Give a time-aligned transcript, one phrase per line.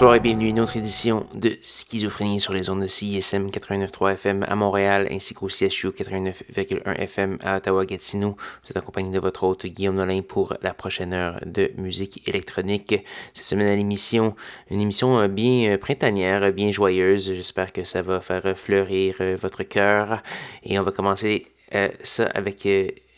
[0.00, 4.14] Bonsoir et bienvenue à une autre édition de Schizophrénie sur les ondes de CISM 89.3
[4.14, 8.30] FM à Montréal ainsi qu'au CSU 89.1 FM à Ottawa-Gatineau.
[8.30, 12.94] Vous êtes accompagné de votre hôte Guillaume Nolin pour la prochaine heure de musique électronique.
[13.34, 14.34] Cette semaine à l'émission,
[14.70, 17.34] une émission euh, bien euh, printanière, bien joyeuse.
[17.34, 20.22] J'espère que ça va faire fleurir euh, votre cœur.
[20.62, 21.46] Et on va commencer
[22.02, 22.66] ça avec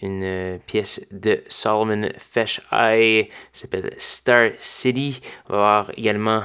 [0.02, 5.20] une euh, pièce de Solomon Fesh Eye, s'appelle Star City.
[5.48, 6.42] On va voir également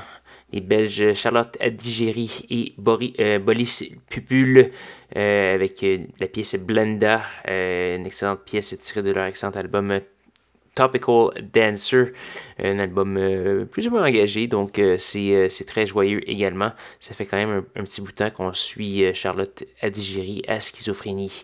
[0.52, 2.74] les Belges Charlotte Adigéry et
[3.20, 4.72] euh, Boris Pupul
[5.16, 5.86] euh, avec
[6.20, 10.00] la pièce Blenda, une excellente pièce tirée de leur excellent album
[10.78, 12.14] Topical Dancer,
[12.60, 16.72] un album euh, plus ou moins engagé, donc euh, euh, c'est très joyeux également.
[17.00, 21.44] Ça fait quand même un, petit bout de temps qu'on suit Charlotte Adigéry à schizophrénie.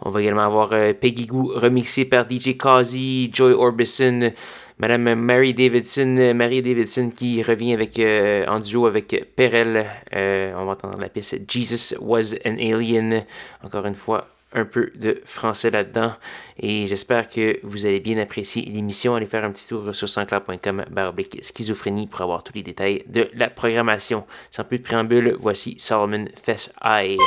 [0.00, 4.30] On va également avoir Peggy Goo remixé par DJ Kazi, Joy Orbison,
[4.78, 7.98] Madame Mary Davidson, Mary Davidson qui revient avec
[8.48, 9.86] en duo avec Perel.
[10.12, 13.24] on va entendre la pièce Jesus Was an Alien.
[13.64, 16.12] Encore une fois, un peu de français là-dedans.
[16.58, 19.14] Et j'espère que vous allez bien apprécier l'émission.
[19.14, 23.28] Allez faire un petit tour sur sanscloud.com baroblique schizophrénie pour avoir tous les détails de
[23.34, 24.24] la programmation.
[24.50, 27.18] Sans plus de préambule, voici Solomon Fest Eye.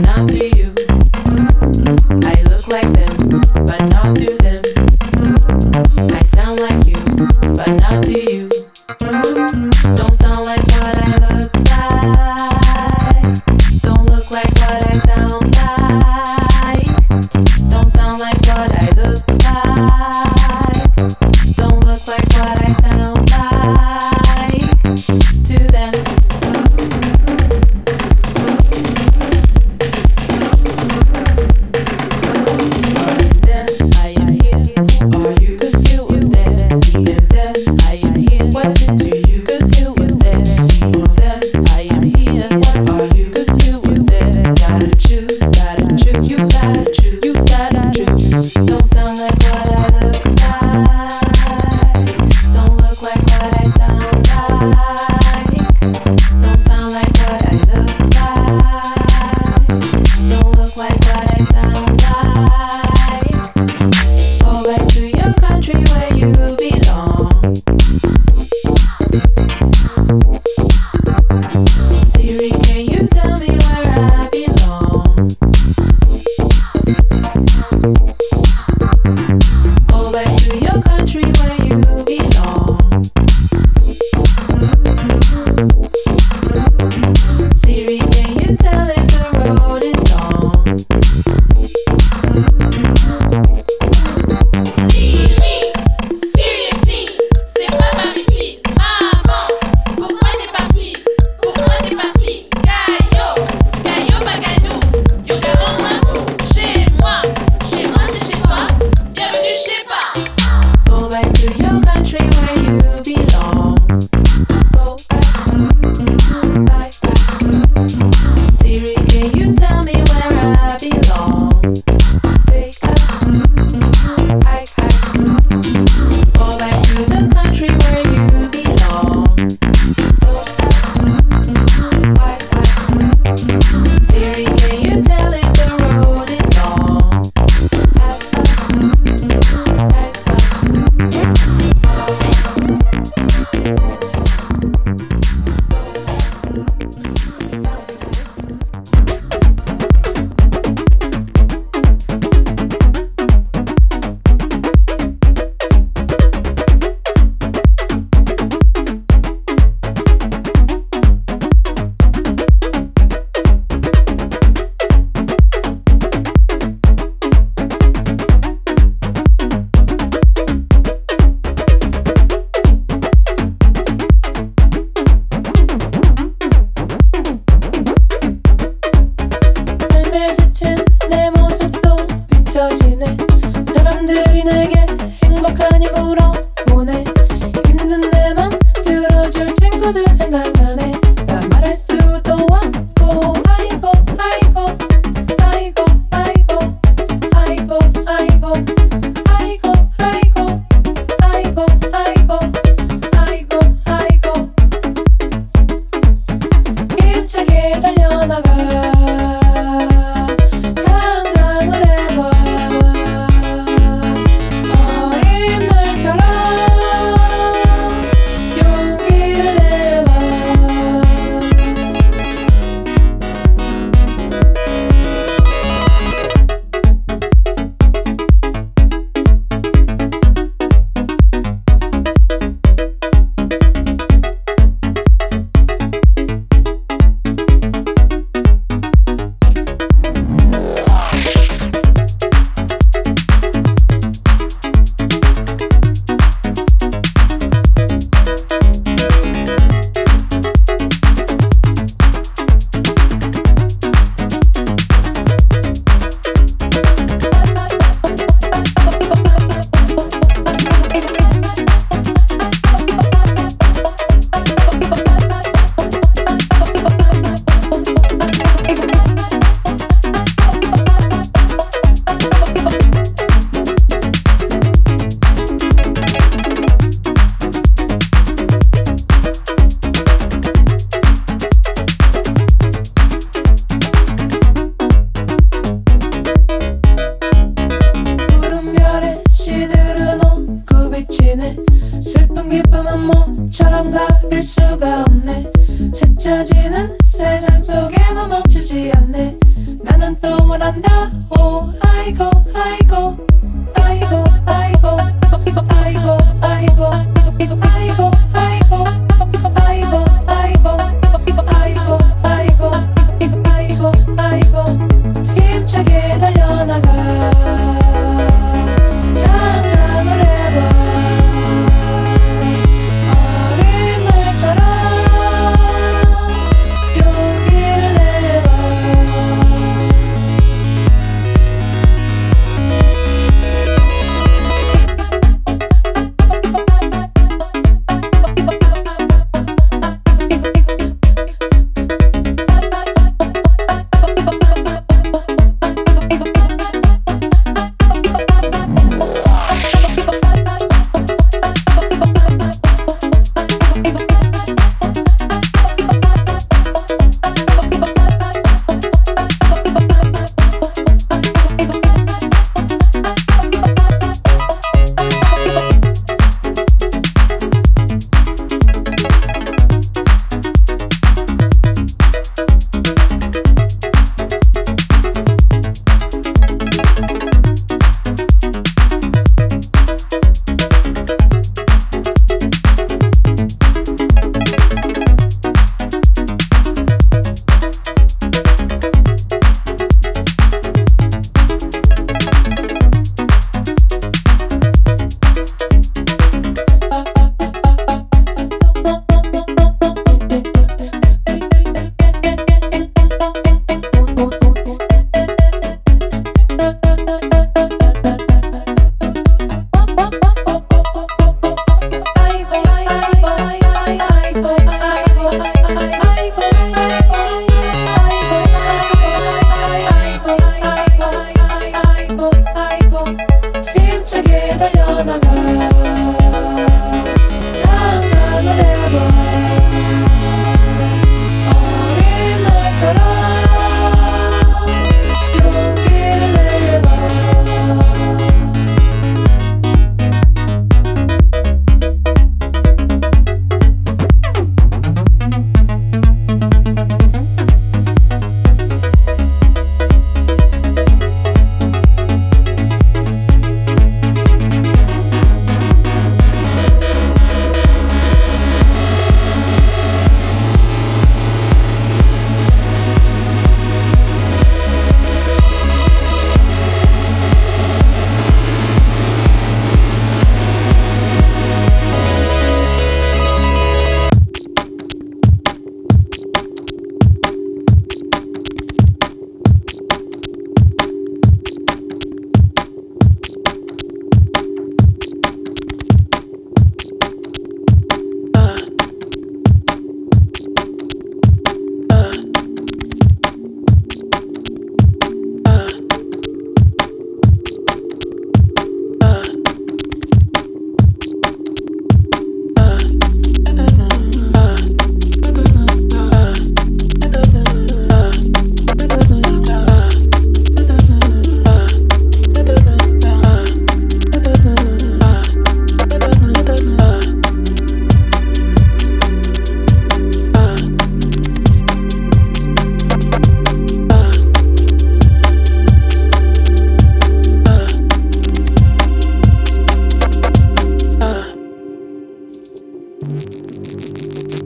[0.00, 0.31] not?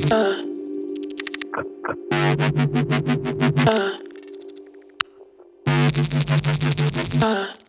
[0.08, 0.42] Uh.
[3.66, 3.98] Uh.
[7.22, 7.22] uh.
[7.22, 7.65] uh.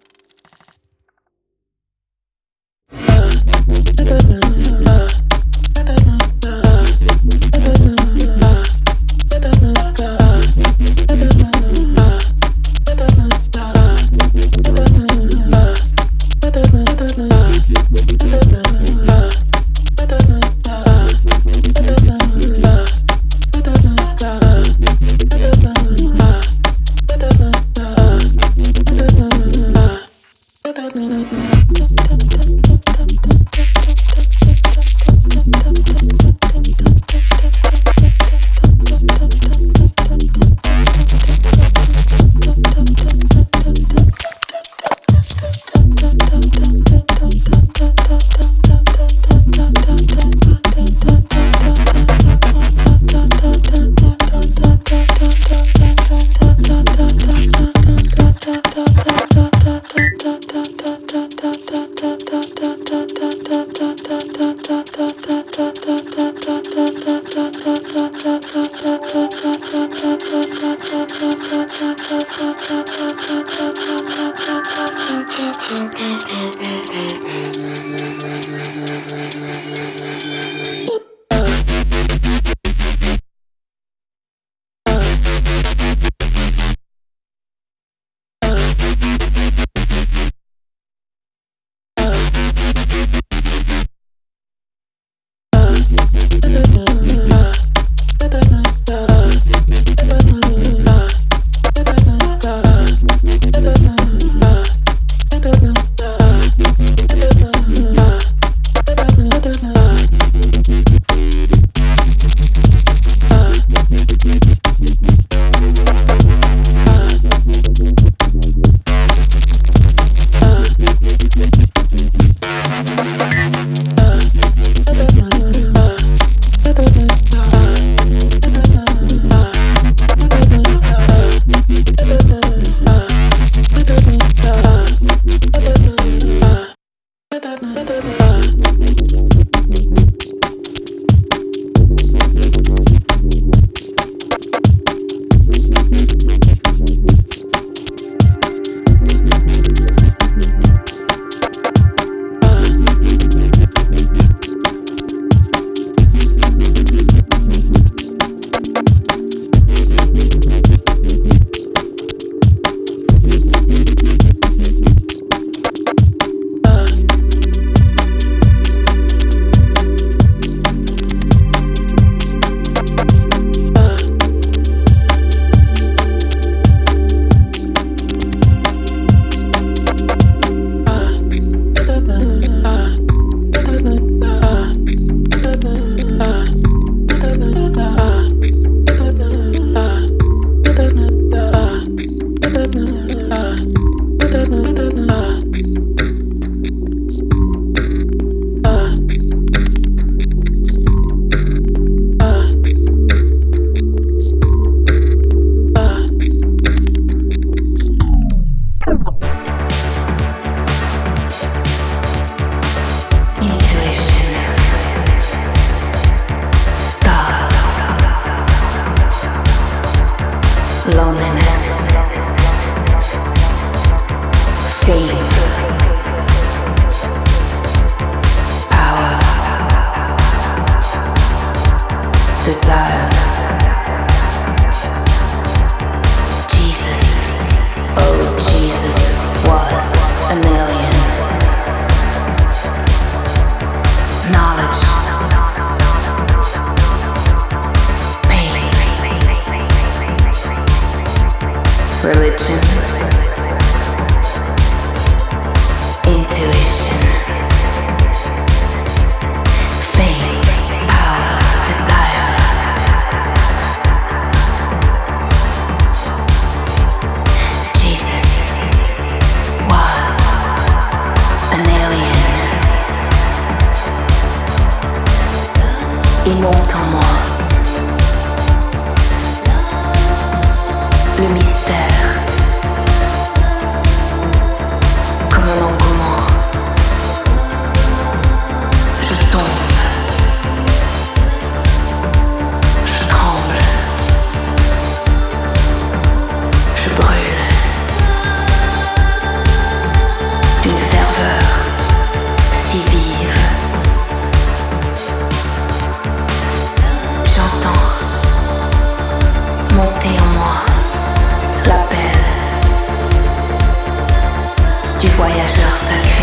[315.00, 316.17] du voyageur sacré.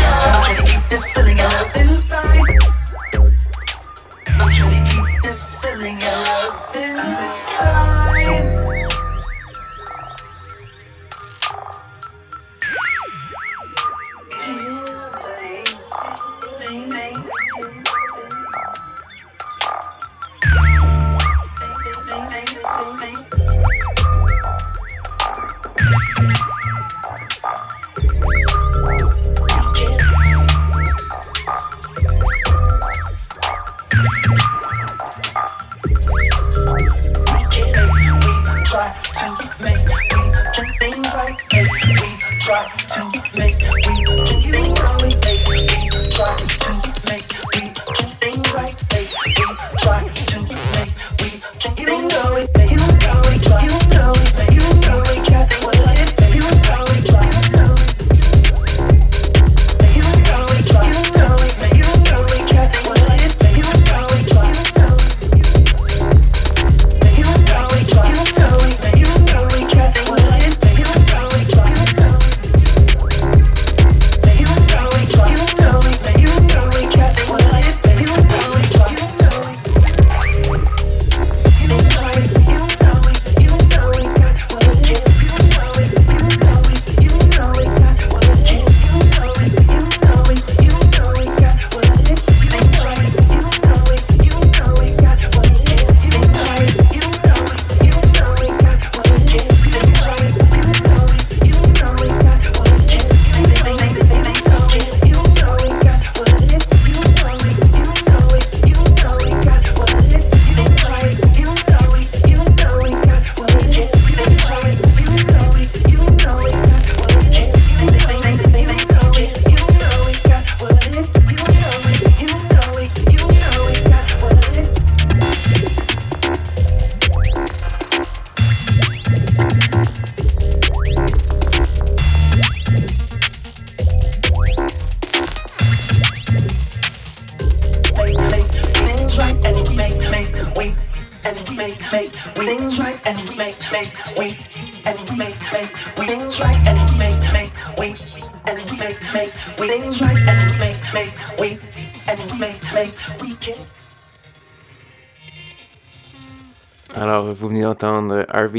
[0.00, 2.77] I'm trying to keep this feeling of love inside.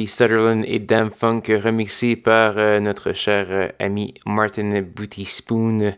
[0.09, 5.93] Sutherland et Dam Funk remixé par euh, notre cher euh, ami Martin Booty Spoon.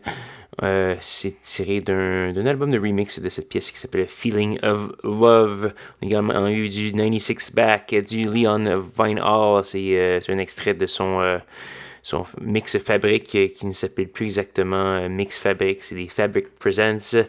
[0.62, 5.72] Euh, c'est tiré d'un album de remix de cette pièce qui s'appelle Feeling of Love.
[6.00, 9.64] On a également eu du 96 Back, du Leon Vine Hall.
[9.64, 11.40] C'est un extrait de son
[12.02, 16.48] son Mix Fabric euh, qui ne s'appelle plus exactement euh, Mix Fabric, c'est des Fabric
[16.58, 17.24] Presents.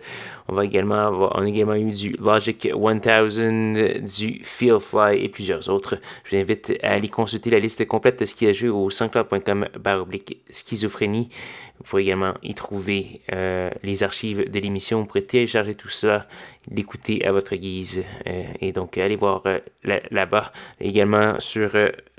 [0.48, 5.30] On va également avoir, on a également eu du Logic 1000, du Feel Fly et
[5.30, 6.00] plusieurs autres.
[6.24, 8.90] Je vous invite à aller consulter la liste complète de ce qui a joué au
[8.90, 11.30] sanscloud.com baroblique schizophrénie.
[11.78, 15.00] Vous pourrez également y trouver euh, les archives de l'émission.
[15.00, 16.28] Vous pourrez télécharger tout ça,
[16.72, 18.04] l'écouter à votre guise.
[18.26, 19.44] et donc, allez voir
[19.84, 20.52] là-bas.
[20.80, 21.72] Également sur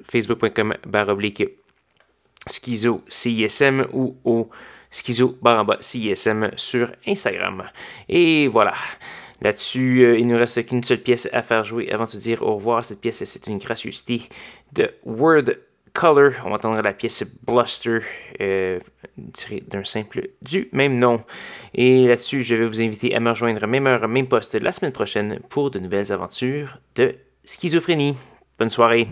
[0.02, 1.44] facebook.com baroblique
[2.46, 4.50] Schizo CISM ou au
[4.90, 7.64] Schizo Baramba CISM sur Instagram.
[8.08, 8.74] Et voilà.
[9.40, 12.18] Là-dessus, euh, il ne nous reste qu'une seule pièce à faire jouer avant de se
[12.18, 12.84] dire au revoir.
[12.84, 14.22] Cette pièce, c'est une gracieuseté
[14.72, 15.50] de Word
[15.92, 16.32] Color.
[16.44, 17.98] On va entendre la pièce Bluster,
[18.40, 18.78] euh,
[19.32, 21.22] tirée d'un simple du même nom.
[21.74, 24.92] Et là-dessus, je vais vous inviter à me rejoindre même heure, même poste la semaine
[24.92, 27.14] prochaine pour de nouvelles aventures de
[27.44, 28.14] schizophrénie.
[28.58, 29.08] Bonne soirée.